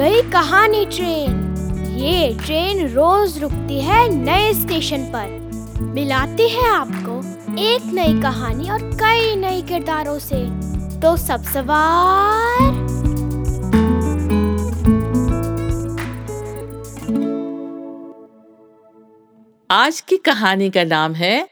[0.00, 1.54] कहानी ट्रेन।
[1.98, 5.26] ये ट्रेन रोज रुकती है नए स्टेशन पर।
[5.82, 7.20] मिलाती है आपको
[7.62, 10.46] एक नई कहानी और कई नए किरदारों से।
[11.00, 12.62] तो सब सवार।
[19.70, 21.48] आज की कहानी का नाम है,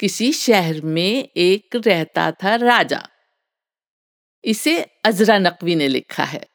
[0.00, 3.08] किसी शहर में एक रहता था राजा।
[4.44, 6.53] इसे अजरा नकवी ने लिखा है।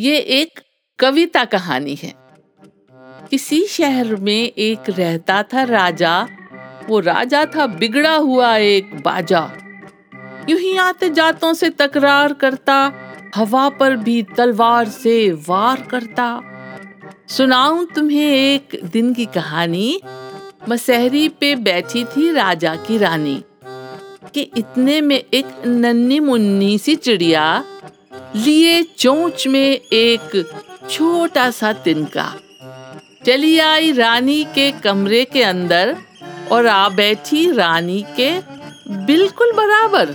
[0.00, 0.60] ये एक
[0.98, 2.12] कविता कहानी है।
[3.30, 6.28] किसी शहर में एक रहता था राजा,
[6.88, 9.40] वो राजा था बिगड़ा हुआ एक बाजा।
[10.48, 12.76] यूँ ही आते जातों से तकरार करता,
[13.34, 16.28] हवा पर भी तलवार से वार करता।
[17.28, 20.00] सुनाऊं तुम्हें एक दिन की कहानी।
[20.68, 23.42] मसहरी पे बैठी थी राजा की रानी,
[24.34, 27.64] कि इतने में एक नन्नी मुन्नी सी चिड़िया
[28.36, 30.50] लिए चोंच में एक
[30.90, 32.34] छोटा सा तिनका।
[33.26, 35.96] चली आई रानी के कमरे के अंदर
[36.52, 38.30] और आ बैठी रानी के
[39.06, 40.14] बिल्कुल बराबर।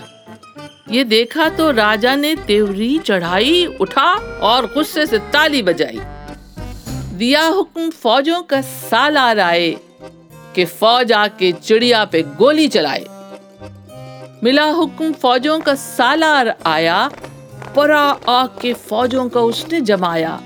[0.91, 4.11] ये देखा तो राजा ने तेवरी चढ़ाई उठा
[4.43, 5.99] और गुस्से से ताली बजाई।
[7.17, 9.75] दिया हुक्म फौजों का सालार आए
[10.55, 13.05] कि फौज आके चिड़िया पे गोली चलाए।
[14.43, 17.09] मिला हुक्म फौजों का सालार आया
[17.75, 20.39] परा आके फौजों का उसने जमाया।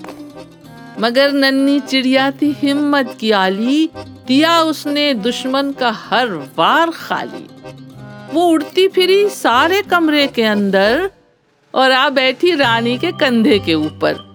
[0.99, 3.89] मगर नन्नी चिड़िया थी हिम्मत की आली,
[4.27, 6.27] दिया उसने दुश्मन का हर
[6.57, 7.47] वार खाली।
[8.33, 11.09] वो उड़ती फिरी सारे कमरे के अंदर
[11.73, 14.27] और आ बैठी रानी के कंधे के ऊपर।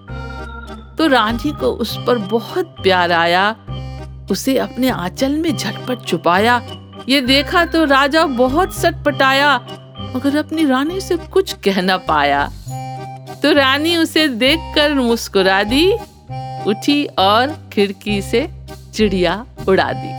[0.98, 3.50] तो रानी को उस पर बहुत प्यार आया,
[4.30, 6.60] उसे अपने आंचल में झटपट छुपाया।
[7.08, 9.56] ये देखा तो राजा बहुत सटपटाया,
[10.16, 12.50] मगर अपनी रानी से कुछ कह ना पाया।
[13.44, 15.92] तो रानी उसे देखकर मुस्कुरा दी,
[16.66, 18.40] उठी और खिड़की से
[18.94, 19.34] चिड़िया
[19.68, 20.12] उड़ा दी।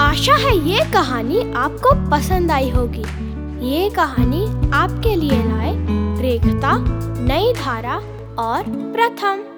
[0.00, 3.04] आशा है ये कहानी आपको पसंद आई होगी।
[3.68, 5.76] ये कहानी आपके लिए लाए
[6.22, 6.76] रेखता,
[7.26, 7.96] नई धारा
[8.38, 9.57] और प्रथम।